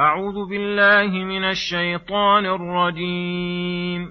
أعوذ 0.00 0.48
بالله 0.48 1.24
من 1.24 1.44
الشيطان 1.44 2.46
الرجيم. 2.46 4.08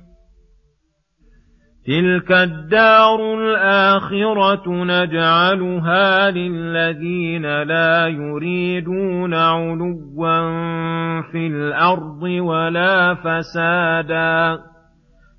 تلك 1.88 2.32
الدار 2.32 3.34
الآخرة 3.34 4.70
نجعلها 4.70 6.32
للذين 6.32 7.64
لا 7.64 8.08
يريدون 8.08 9.34
علوا 9.34 11.22
في 11.32 11.48
الأرض 11.48 12.24
ولا 12.24 13.14
فسادا 13.16 14.60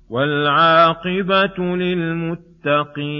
والعاقبة 0.09 1.57
للمتقين. 1.75 3.19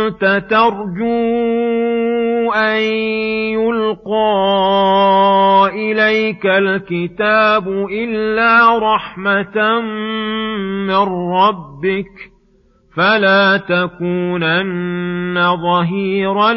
ترجو 0.49 1.31
أن 2.51 2.81
يلقى 3.53 4.51
إليك 5.73 6.45
الكتاب 6.45 7.67
إلا 7.91 8.79
رحمة 8.79 9.81
من 10.87 11.31
ربك 11.33 12.31
فلا 12.95 13.57
تكونن 13.57 15.55
ظهيرا 15.55 16.53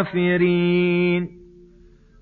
للكافرين 0.00 0.58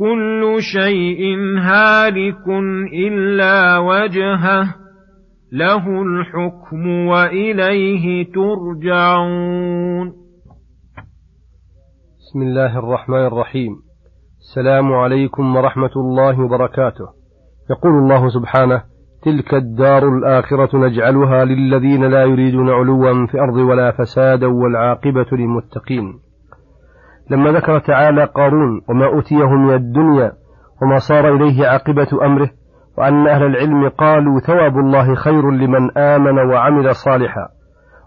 كل 0.00 0.56
شيء 0.60 1.22
هالك 1.58 2.48
إلا 2.92 3.78
وجهه 3.78 4.74
له 5.52 6.02
الحكم 6.02 6.86
وإليه 7.06 8.32
ترجعون. 8.32 10.08
بسم 12.18 12.42
الله 12.42 12.78
الرحمن 12.78 13.26
الرحيم. 13.26 13.72
السلام 14.38 14.92
عليكم 14.92 15.56
ورحمة 15.56 15.90
الله 15.96 16.40
وبركاته. 16.40 17.06
يقول 17.70 17.92
الله 17.92 18.28
سبحانه 18.28 18.82
تلك 19.22 19.54
الدار 19.54 20.08
الآخرة 20.08 20.76
نجعلها 20.76 21.44
للذين 21.44 22.04
لا 22.04 22.22
يريدون 22.22 22.70
علوا 22.70 23.26
في 23.26 23.34
الأرض 23.34 23.56
ولا 23.56 23.90
فسادا 23.90 24.46
والعاقبة 24.46 25.26
للمتقين. 25.32 26.29
لما 27.30 27.50
ذكر 27.50 27.78
تعالى 27.78 28.24
قارون 28.24 28.80
وما 28.88 29.06
أوتيه 29.06 29.48
من 29.48 29.74
الدنيا 29.74 30.32
وما 30.82 30.98
صار 30.98 31.34
إليه 31.34 31.66
عاقبة 31.66 32.08
أمره 32.24 32.50
وأن 32.98 33.28
أهل 33.28 33.42
العلم 33.44 33.88
قالوا 33.88 34.40
ثواب 34.40 34.78
الله 34.78 35.14
خير 35.14 35.50
لمن 35.50 35.98
آمن 35.98 36.38
وعمل 36.38 36.94
صالحا 36.94 37.48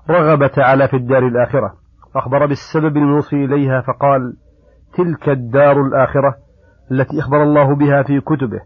رغب 0.09 0.47
تعالى 0.47 0.87
في 0.87 0.97
الدار 0.97 1.27
الآخرة 1.27 1.73
أخبر 2.15 2.45
بالسبب 2.45 2.97
الموصي 2.97 3.45
إليها 3.45 3.81
فقال 3.81 4.33
تلك 4.97 5.29
الدار 5.29 5.81
الآخرة 5.81 6.35
التي 6.91 7.19
أخبر 7.19 7.43
الله 7.43 7.75
بها 7.75 8.03
في 8.03 8.19
كتبه 8.19 8.59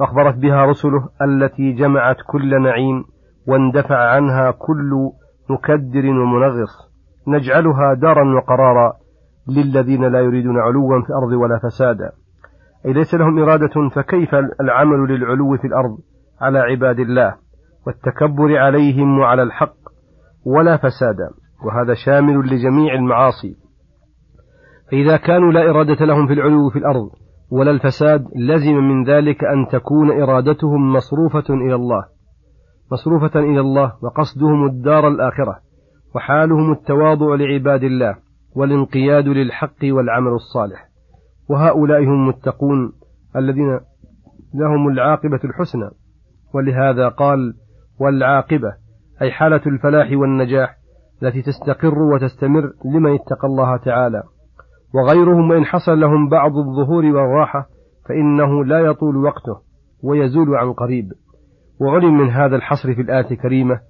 أخبرت 0.00 0.34
بها 0.34 0.64
رسله 0.64 1.08
التي 1.22 1.72
جمعت 1.72 2.16
كل 2.26 2.62
نعيم 2.62 3.04
واندفع 3.48 4.10
عنها 4.10 4.50
كل 4.50 5.10
مكدر 5.50 6.08
ومنغص 6.08 6.88
نجعلها 7.28 7.94
دارا 7.94 8.34
وقرارا 8.36 8.92
للذين 9.50 10.04
لا 10.04 10.20
يريدون 10.20 10.58
علوا 10.58 11.02
في 11.02 11.08
الأرض 11.10 11.32
ولا 11.32 11.58
فسادا. 11.58 12.12
أي 12.86 12.92
ليس 12.92 13.14
لهم 13.14 13.38
إرادة 13.38 13.88
فكيف 13.94 14.34
العمل 14.60 14.98
للعلو 15.08 15.56
في 15.56 15.66
الأرض 15.66 15.98
على 16.40 16.58
عباد 16.58 16.98
الله 16.98 17.34
والتكبر 17.86 18.58
عليهم 18.58 19.18
وعلى 19.18 19.42
الحق 19.42 19.76
ولا 20.46 20.76
فسادا؟ 20.76 21.30
وهذا 21.64 21.94
شامل 21.94 22.38
لجميع 22.38 22.94
المعاصي. 22.94 23.56
فإذا 24.90 25.16
كانوا 25.16 25.52
لا 25.52 25.70
إرادة 25.70 26.06
لهم 26.06 26.26
في 26.26 26.32
العلو 26.32 26.70
في 26.70 26.78
الأرض 26.78 27.10
ولا 27.50 27.70
الفساد 27.70 28.24
لزم 28.36 28.74
من 28.74 29.04
ذلك 29.04 29.44
أن 29.44 29.66
تكون 29.72 30.22
إرادتهم 30.22 30.92
مصروفة 30.92 31.54
إلى 31.54 31.74
الله. 31.74 32.04
مصروفة 32.92 33.40
إلى 33.40 33.60
الله 33.60 33.92
وقصدهم 34.02 34.66
الدار 34.66 35.08
الآخرة 35.08 35.58
وحالهم 36.14 36.72
التواضع 36.72 37.34
لعباد 37.34 37.82
الله. 37.82 38.16
والانقياد 38.58 39.28
للحق 39.28 39.84
والعمل 39.84 40.32
الصالح. 40.32 40.88
وهؤلاء 41.50 42.04
هم 42.04 42.22
المتقون 42.22 42.92
الذين 43.36 43.80
لهم 44.54 44.88
العاقبة 44.88 45.40
الحسنى. 45.44 45.90
ولهذا 46.54 47.08
قال 47.08 47.54
والعاقبة 48.00 48.74
أي 49.22 49.32
حالة 49.32 49.60
الفلاح 49.66 50.08
والنجاح 50.12 50.76
التي 51.22 51.42
تستقر 51.42 51.98
وتستمر 51.98 52.72
لمن 52.84 53.14
اتقى 53.14 53.46
الله 53.46 53.76
تعالى. 53.76 54.22
وغيرهم 54.94 55.50
وإن 55.50 55.64
حصل 55.64 56.00
لهم 56.00 56.28
بعض 56.28 56.52
الظهور 56.56 57.04
والراحة 57.04 57.66
فإنه 58.08 58.64
لا 58.64 58.78
يطول 58.78 59.16
وقته 59.16 59.56
ويزول 60.02 60.56
عن 60.56 60.72
قريب. 60.72 61.12
وعلم 61.80 62.18
من 62.18 62.30
هذا 62.30 62.56
الحصر 62.56 62.94
في 62.94 63.00
الآية 63.00 63.30
الكريمة 63.30 63.80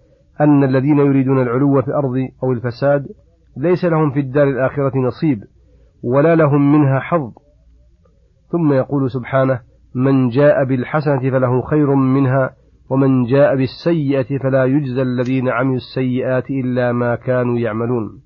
أن 0.40 0.64
الذين 0.64 0.98
يريدون 0.98 1.42
العلو 1.42 1.82
في 1.82 1.88
الأرض 1.88 2.14
أو 2.42 2.52
الفساد 2.52 3.06
ليس 3.56 3.84
لهم 3.84 4.10
في 4.10 4.20
الدار 4.20 4.48
الآخرة 4.48 4.98
نصيب 4.98 5.40
ولا 6.04 6.34
لهم 6.36 6.72
منها 6.72 6.98
حظ. 6.98 7.32
ثم 8.52 8.72
يقول 8.72 9.10
سبحانه 9.10 9.60
من 9.94 10.28
جاء 10.28 10.64
بالحسنة 10.64 11.30
فله 11.30 11.62
خير 11.62 11.94
منها 11.94 12.50
ومن 12.90 13.24
جاء 13.24 13.56
بالسيئة 13.56 14.38
فلا 14.38 14.64
يجزى 14.64 15.02
الذين 15.02 15.48
عملوا 15.48 15.76
السيئات 15.76 16.50
إلا 16.50 16.92
ما 16.92 17.14
كانوا 17.14 17.58
يعملون. 17.58 18.20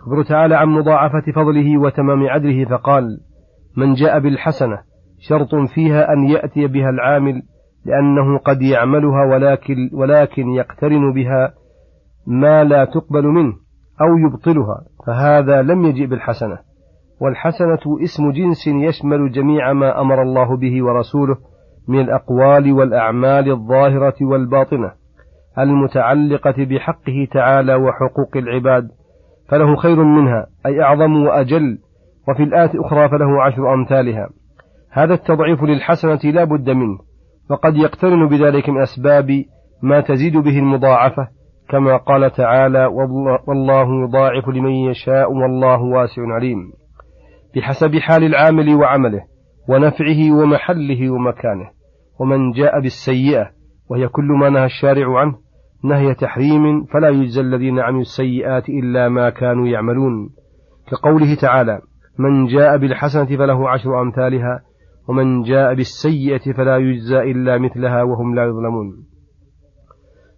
يخبر 0.00 0.22
تعالى 0.22 0.54
عن 0.54 0.68
مضاعفة 0.68 1.32
فضله 1.34 1.78
وتمام 1.78 2.26
عدله 2.26 2.64
فقال 2.64 3.20
من 3.76 3.94
جاء 3.94 4.18
بالحسنة 4.18 4.78
شرط 5.28 5.54
فيها 5.74 6.12
أن 6.12 6.24
يأتي 6.24 6.66
بها 6.66 6.90
العامل 6.90 7.42
لأنه 7.84 8.38
قد 8.38 8.62
يعملها 8.62 9.24
ولكن, 9.32 9.90
ولكن 9.92 10.48
يقترن 10.48 11.12
بها 11.12 11.54
ما 12.26 12.64
لا 12.64 12.84
تقبل 12.84 13.26
منه. 13.26 13.52
أو 14.00 14.16
يبطلها 14.16 14.84
فهذا 15.06 15.62
لم 15.62 15.84
يجئ 15.84 16.06
بالحسنة. 16.06 16.58
والحسنة 17.20 18.02
اسم 18.04 18.30
جنس 18.30 18.66
يشمل 18.66 19.30
جميع 19.30 19.72
ما 19.72 20.00
أمر 20.00 20.22
الله 20.22 20.56
به 20.56 20.84
ورسوله 20.84 21.36
من 21.88 22.00
الأقوال 22.00 22.72
والأعمال 22.72 23.50
الظاهرة 23.50 24.14
والباطنة 24.20 24.92
المتعلقة 25.58 26.54
بحقه 26.64 27.28
تعالى 27.32 27.74
وحقوق 27.74 28.36
العباد 28.36 28.88
فله 29.48 29.76
خير 29.76 30.04
منها 30.04 30.46
أي 30.66 30.82
أعظم 30.82 31.22
وأجل 31.24 31.78
وفي 32.28 32.42
الآية 32.42 32.70
أخرى 32.74 33.08
فله 33.08 33.42
عشر 33.42 33.74
أمثالها. 33.74 34.28
هذا 34.90 35.14
التضعيف 35.14 35.62
للحسنة 35.62 36.20
لا 36.24 36.44
بد 36.44 36.70
منه 36.70 36.98
وقد 37.50 37.76
يقترن 37.76 38.28
بذلك 38.28 38.68
من 38.68 38.80
أسباب 38.80 39.44
ما 39.82 40.00
تزيد 40.00 40.36
به 40.36 40.58
المضاعفة 40.58 41.28
كما 41.70 41.96
قال 41.96 42.30
تعالى 42.32 42.86
والله 43.48 44.04
يضاعف 44.04 44.48
لمن 44.48 44.70
يشاء 44.70 45.32
والله 45.32 45.82
واسع 45.82 46.22
عليم 46.22 46.72
بحسب 47.56 47.96
حال 47.96 48.24
العامل 48.24 48.74
وعمله 48.74 49.20
ونفعه 49.68 50.32
ومحله 50.32 51.10
ومكانه 51.10 51.70
ومن 52.20 52.50
جاء 52.50 52.80
بالسيئة 52.80 53.50
وهي 53.90 54.08
كل 54.08 54.28
ما 54.40 54.50
نهى 54.50 54.64
الشارع 54.64 55.20
عنه 55.20 55.34
نهي 55.84 56.14
تحريم 56.14 56.84
فلا 56.84 57.08
يجزى 57.08 57.40
الذين 57.40 57.78
عملوا 57.78 58.00
السيئات 58.00 58.68
إلا 58.68 59.08
ما 59.08 59.30
كانوا 59.30 59.68
يعملون. 59.68 60.30
كقوله 60.90 61.34
تعالى 61.34 61.80
من 62.18 62.46
جاء 62.46 62.76
بالحسنة 62.76 63.24
فله 63.24 63.70
عشر 63.70 64.02
أمثالها 64.02 64.60
ومن 65.08 65.42
جاء 65.42 65.74
بالسيئة 65.74 66.52
فلا 66.52 66.76
يجزى 66.76 67.18
إلا 67.18 67.58
مثلها 67.58 68.02
وهم 68.02 68.34
لا 68.34 68.44
يظلمون 68.44 69.06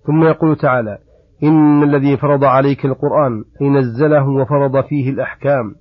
ثم 0.06 0.24
يقول 0.24 0.56
تعالى 0.56 0.98
إن 1.42 1.82
الذي 1.82 2.16
فرض 2.16 2.44
عليك 2.44 2.84
القرآن 2.84 3.44
أي 3.62 3.68
نزله 3.68 4.28
وفرض 4.28 4.84
فيه 4.84 5.10
الأحكام 5.10 5.74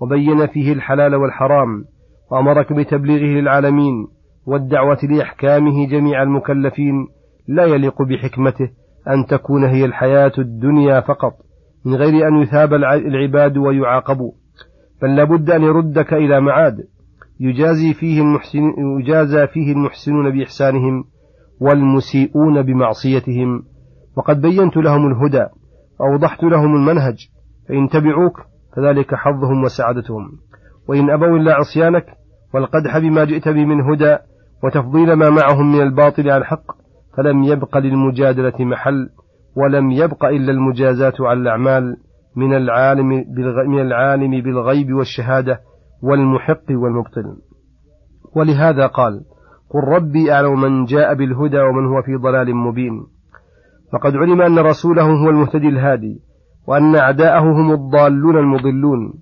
وبين 0.00 0.46
فيه 0.46 0.72
الحلال 0.72 1.14
والحرام 1.14 1.84
وأمرك 2.30 2.72
بتبليغه 2.72 3.40
للعالمين 3.40 4.06
والدعوة 4.46 4.98
لإحكامه 5.02 5.86
جميع 5.86 6.22
المكلفين 6.22 7.06
لا 7.48 7.64
يليق 7.64 8.02
بحكمته 8.02 8.70
أن 9.08 9.26
تكون 9.26 9.64
هي 9.64 9.84
الحياة 9.84 10.32
الدنيا 10.38 11.00
فقط 11.00 11.32
من 11.84 11.94
غير 11.94 12.28
أن 12.28 12.42
يثاب 12.42 12.74
العباد 12.74 13.56
ويعاقبوا 13.56 14.32
بل 15.02 15.16
لابد 15.16 15.50
أن 15.50 15.62
يردك 15.62 16.12
إلى 16.14 16.40
معاد 16.40 16.76
يجازي 17.40 17.94
فيه 17.94 18.20
المحسن 18.20 18.60
يجازى 19.00 19.46
فيه 19.46 19.72
المحسنون 19.72 20.30
بإحسانهم 20.30 21.04
والمسيئون 21.60 22.62
بمعصيتهم. 22.62 23.62
وقد 24.16 24.40
بينت 24.40 24.76
لهم 24.76 25.06
الهدى 25.06 25.46
وأوضحت 26.00 26.42
لهم 26.42 26.74
المنهج 26.74 27.28
فإن 27.68 27.88
تبعوك 27.88 28.40
فذلك 28.76 29.14
حظهم 29.14 29.64
وسعادتهم. 29.64 30.32
وإن 30.88 31.10
أبوا 31.10 31.36
إلا 31.38 31.54
عصيانك 31.54 32.06
والقدح 32.54 32.98
بما 32.98 33.24
جئت 33.24 33.48
به 33.48 33.64
من 33.64 33.80
هدى 33.80 34.16
وتفضيل 34.64 35.12
ما 35.12 35.30
معهم 35.30 35.72
من 35.72 35.80
الباطل 35.80 36.30
على 36.30 36.36
الحق 36.36 36.72
فلم 37.16 37.42
يبق 37.42 37.78
للمجادلة 37.78 38.64
محل 38.64 39.08
ولم 39.56 39.90
يبق 39.90 40.24
إلا 40.24 40.52
المجازاة 40.52 41.14
على 41.20 41.40
الأعمال 41.40 41.96
من 42.36 42.56
العالم 42.56 43.08
من 43.68 43.80
العالم 43.80 44.42
بالغيب 44.42 44.92
والشهادة 44.92 45.60
والمحق 46.02 46.70
والمبطل. 46.70 47.36
ولهذا 48.36 48.86
قال 48.86 49.20
قل 49.70 49.80
ربي 49.80 50.32
أعلم 50.32 50.60
من 50.60 50.84
جاء 50.84 51.14
بالهدى 51.14 51.60
ومن 51.60 51.86
هو 51.86 52.02
في 52.02 52.16
ضلال 52.16 52.56
مبين. 52.56 53.06
فقد 53.92 54.16
علم 54.16 54.40
أن 54.40 54.58
رسوله 54.58 55.02
هو 55.02 55.30
المهتدي 55.30 55.68
الهادي 55.68 56.20
وأن 56.66 56.96
أعداءه 56.96 57.40
هم 57.40 57.72
الضالون 57.72 58.38
المضلون. 58.38 59.14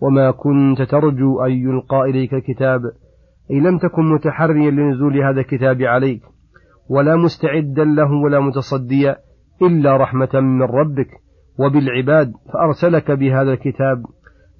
وما 0.00 0.30
كنت 0.30 0.82
ترجو 0.82 1.40
أن 1.40 1.50
يلقى 1.50 2.00
إليك 2.10 2.34
الكتاب 2.34 2.80
أي 3.50 3.60
لم 3.60 3.78
تكن 3.78 4.12
متحريا 4.14 4.70
لنزول 4.70 5.22
هذا 5.22 5.40
الكتاب 5.40 5.82
عليك 5.82 6.22
ولا 6.90 7.16
مستعدا 7.16 7.84
له 7.84 8.12
ولا 8.24 8.40
متصديا 8.40 9.16
إلا 9.62 9.96
رحمة 9.96 10.28
من 10.34 10.62
ربك. 10.62 11.08
وبالعباد 11.58 12.32
فأرسلك 12.52 13.10
بهذا 13.10 13.52
الكتاب 13.52 14.02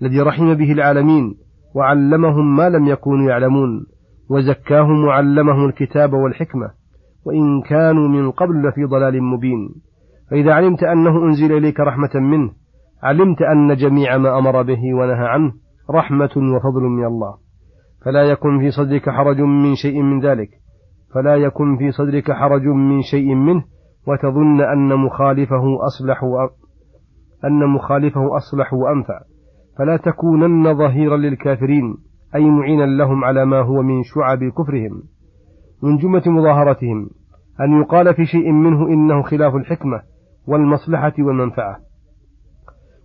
الذي 0.03 0.21
رحم 0.21 0.55
به 0.55 0.73
العالمين 0.73 1.35
وعلمهم 1.75 2.57
ما 2.57 2.69
لم 2.69 2.87
يكونوا 2.87 3.31
يعلمون 3.31 3.87
وزكاهم 4.31 5.05
وعلمهم 5.05 5.69
الكتاب 5.69 6.13
والحكمة. 6.13 6.71
وإن 7.27 7.63
كانوا 7.63 8.09
من 8.09 8.31
قبل 8.31 8.69
لفي 8.69 8.85
ضلال 8.85 9.23
مبين. 9.23 9.69
فإذا 10.31 10.53
علمت 10.53 10.83
أنه 10.83 11.25
أنزل 11.25 11.53
إليك 11.57 11.81
رحمة 11.81 12.15
منه 12.15 12.51
علمت 13.03 13.43
أن 13.43 13.77
جميع 13.77 14.17
ما 14.19 14.39
أمر 14.39 14.63
به 14.63 14.95
ونهى 14.95 15.27
عنه 15.27 15.53
رحمة 15.91 16.31
وفضل 16.37 16.83
من 16.83 17.05
الله. 17.05 17.35
فلا 18.05 18.23
يكن 18.23 18.59
في 18.59 18.71
صدرك 18.71 19.11
حرج 19.11 19.41
من 19.41 19.75
شيء 19.75 20.03
من 20.03 20.21
ذلك. 20.21 20.49
فلا 21.15 21.37
يكن 21.37 21.77
في 21.77 21.91
صدرك 21.91 22.33
حرج 22.33 22.67
من 22.67 23.03
شيء 23.03 23.35
منه 23.35 23.65
وتظن 24.09 24.61
أن 24.61 24.97
مخالفه 24.97 25.87
أصلح 25.87 26.25
أن 27.45 27.67
مخالفه 27.67 28.37
أصلح 28.37 28.75
وأنفع. 28.75 29.21
فلا 29.79 29.97
تكونن 29.97 30.75
ظهيرا 30.79 31.17
للكافرين 31.17 31.97
أي 32.35 32.51
معينا 32.51 32.85
لهم 32.85 33.25
على 33.25 33.47
ما 33.47 33.61
هو 33.61 33.83
من 33.83 34.03
شعب 34.03 34.39
كفرهم. 34.45 35.03
من 35.83 35.97
جملة 35.97 36.23
مظاهرتهم 36.27 37.11
أن 37.61 37.81
يقال 37.81 38.15
في 38.15 38.27
شيء 38.27 38.53
منه 38.53 38.89
إنه 38.89 39.23
خلاف 39.23 39.55
الحكمة 39.55 40.03
والمصلحة 40.47 41.13
والمنفعة. 41.19 41.77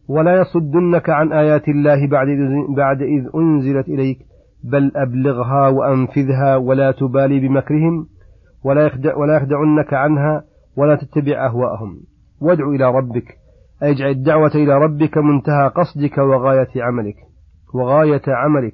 ولا 0.09 0.41
يصدنك 0.41 1.09
عن 1.09 1.31
آيات 1.33 1.67
الله 1.67 2.07
بعد 2.07 2.27
بعد 2.75 3.01
إذ 3.01 3.29
أنزلت 3.35 3.87
إليك 3.87 4.17
بل 4.63 4.91
أبلغها 4.95 5.67
وأنفذها 5.67 6.55
ولا 6.55 6.91
تبالي 6.91 7.39
بمكرهم 7.39 8.07
ولا 8.65 8.85
يخدع 8.85 9.15
ولا 9.15 9.35
يخدعنك 9.35 9.93
عنها 9.93 10.43
ولا 10.77 10.95
تتبع 10.95 11.45
أهواءهم. 11.45 11.97
وادع 12.41 12.67
إلى 12.69 12.91
ربك 12.91 13.37
أي 13.83 13.91
اجعل 13.91 14.09
الدعوة 14.09 14.51
إلى 14.55 14.77
ربك 14.77 15.17
منتهى 15.17 15.67
قصدك 15.67 16.17
وغاية 16.17 16.83
عملك. 16.83 17.15
وغاية 17.73 18.21
عملك. 18.27 18.73